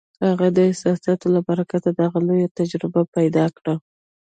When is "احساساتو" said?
0.69-1.25